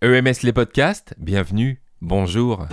[0.00, 2.68] EMS les podcasts, bienvenue, bonjour.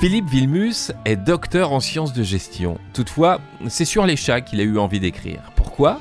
[0.00, 2.78] Philippe Vilmus est docteur en sciences de gestion.
[2.94, 5.52] Toutefois, c'est sur les chats qu'il a eu envie d'écrire.
[5.54, 6.00] Pourquoi?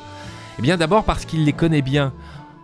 [0.58, 2.12] Eh bien d'abord parce qu'il les connaît bien.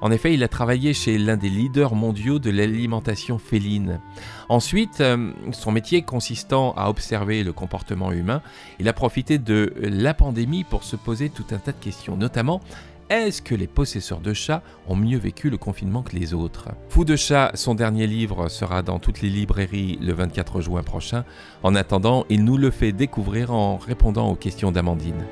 [0.02, 4.00] En effet, il a travaillé chez l'un des leaders mondiaux de l'alimentation féline.
[4.48, 8.41] Ensuite, euh, son métier consistant à observer le comportement humain,
[8.80, 12.61] il a profité de la pandémie pour se poser tout un tas de questions, notamment
[13.10, 16.70] est-ce que les possesseurs de chats ont mieux vécu le confinement que les autres?
[16.89, 21.25] Fou de chat, son dernier livre sera dans toutes les librairies le 24 juin prochain.
[21.64, 25.25] En attendant, il nous le fait découvrir en répondant aux questions d'Amandine.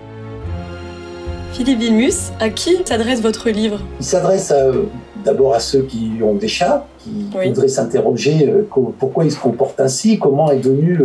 [1.53, 3.79] Philippe Vilmus, à qui s'adresse votre livre?
[3.99, 4.51] Il s'adresse
[5.23, 9.79] d'abord à ceux qui ont des chats, qui voudraient s'interroger euh, pourquoi ils se comportent
[9.79, 10.99] ainsi, comment est devenu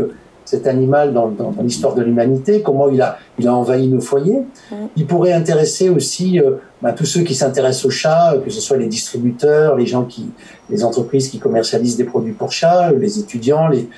[0.44, 1.32] cet animal dans,
[1.62, 4.40] l'histoire de l'humanité, comment il a, il a envahi nos foyers.
[4.70, 4.74] Mm.
[4.96, 8.76] Il pourrait intéresser aussi euh, bah, tous ceux qui s'intéressent aux chats, que ce soit
[8.76, 10.30] les distributeurs, les gens qui,
[10.68, 13.88] les entreprises qui commercialisent des produits pour chats, les étudiants, les,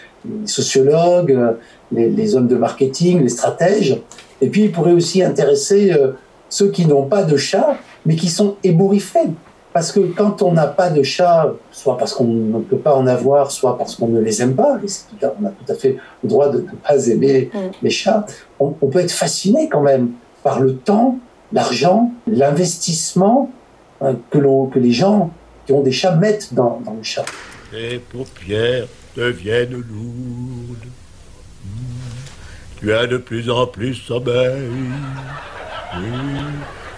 [0.46, 1.52] sociologues, euh,
[1.92, 4.00] les, hommes de marketing, les stratèges.
[4.40, 6.12] Et puis il pourrait aussi intéresser euh,
[6.48, 7.76] ceux qui n'ont pas de chat,
[8.06, 9.30] mais qui sont ébouriffés
[9.74, 13.08] parce que quand on n'a pas de chat, soit parce qu'on ne peut pas en
[13.08, 16.28] avoir, soit parce qu'on ne les aime pas, et on a tout à fait le
[16.28, 17.58] droit de ne pas aimer mm.
[17.82, 18.24] les chats,
[18.60, 20.12] on, peut être fasciné quand même
[20.44, 21.18] par le temps,
[21.52, 23.50] l'argent, l'investissement
[24.00, 25.32] hein, que, que les gens
[25.66, 27.24] qui ont des chats mettent dans, dans le chat.
[27.72, 30.86] Les paupières deviennent lourdes.
[32.78, 34.70] Tu as de plus en plus sommeil.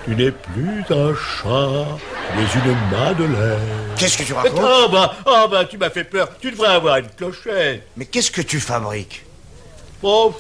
[0.07, 1.85] Tu n'es plus un chat,
[2.37, 3.59] mais une madeleine.
[3.99, 6.29] Qu'est-ce que tu racontes Oh bah, oh bah, tu m'as fait peur.
[6.41, 7.83] Tu devrais avoir une clochette.
[7.97, 9.25] Mais qu'est-ce que tu fabriques
[10.05, 10.33] Oh,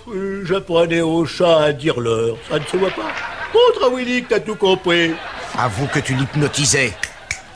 [0.44, 2.36] j'apprenais au chat à dire l'heure.
[2.48, 3.10] Ça ne se voit pas.
[3.52, 5.14] Montre à Willy que t'as tout compris.
[5.58, 6.92] Avoue que tu l'hypnotisais.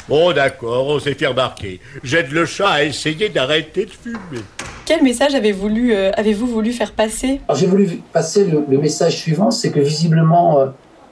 [0.08, 1.78] Bon, d'accord, on s'est fait remarquer.
[2.03, 4.42] J'aide le chat à essayer d'arrêter de fumer.
[4.84, 7.41] Quel message avez-vous voulu, euh, avez voulu faire passer?
[7.54, 10.66] J'ai voulu passer le, message suivant, c'est que visiblement, euh,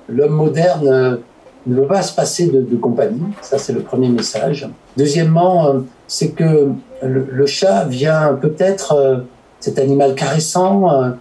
[0.09, 1.17] l'homme moderne euh,
[1.67, 3.21] ne veut pas se passer de, compagnie.
[3.43, 4.69] Ça, c'est le premier message.
[4.97, 6.71] Deuxièmement, euh, c'est que
[7.03, 9.19] le, chat vient peut-être, euh,
[9.61, 11.15] cet animal caressant,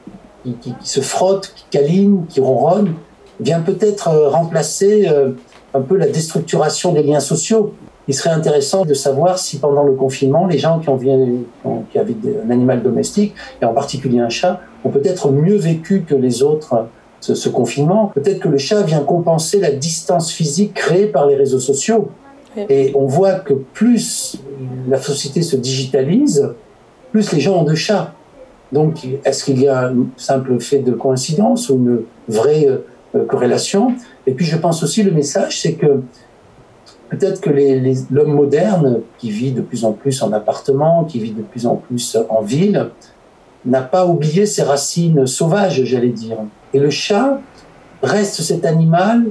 [0.61, 2.93] qui, se frotte, qui câline, qui ronronne,
[3.39, 5.11] vient peut-être remplacer
[5.73, 7.73] un peu la déstructuration des liens sociaux.
[8.07, 10.99] Il serait intéressant de savoir si pendant le confinement, les gens qui, ont,
[11.91, 12.15] qui avaient
[12.45, 16.87] un animal domestique, et en particulier un chat, ont peut-être mieux vécu que les autres
[17.19, 21.59] ce, confinement, peut-être que le chat vient compenser la distance physique créée par les réseaux
[21.59, 22.09] sociaux.
[22.69, 24.39] Et on voit que plus
[24.87, 26.49] la société se digitalise,
[27.11, 28.13] plus les gens ont de chats.
[28.71, 33.93] Donc, est-ce qu'il y a un simple fait de coïncidence ou une vraie euh, corrélation?
[34.25, 36.01] Et puis, je pense aussi le message, c'est que
[37.09, 37.49] peut-être que
[38.11, 41.75] l'homme moderne, qui vit de plus en plus en appartement, qui vit de plus en
[41.75, 42.89] plus en ville,
[43.67, 46.37] n'a pas oublié ses racines sauvages, j'allais dire.
[46.73, 47.39] Et le chat
[48.01, 49.27] reste cet animal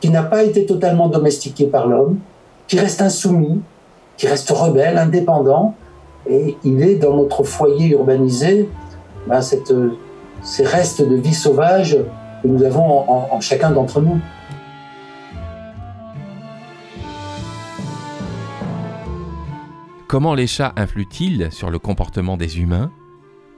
[0.00, 2.18] qui n'a pas été totalement domestiqué par l'homme,
[2.66, 3.60] qui reste insoumis,
[4.16, 5.74] qui reste rebelle, indépendant,
[6.28, 8.68] et il est dans notre foyer urbanisé
[9.26, 11.98] ben, ces restes de vie sauvage
[12.42, 14.18] que nous avons en chacun d'entre nous.
[20.06, 22.90] Comment les chats influent-ils sur le comportement des humains?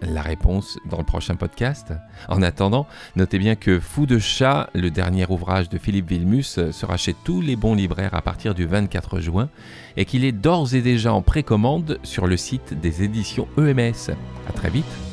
[0.02, 1.92] La réponse dans le prochain podcast.
[2.28, 6.96] En attendant, notez bien que Fou de chat, le dernier ouvrage de Philippe Vilmus, sera
[6.96, 9.48] chez tous les bons libraires à partir du 24 juin
[9.96, 14.14] et qu'il est d'ores et déjà en précommande sur le site des éditions EMS.
[14.48, 15.09] À très vite.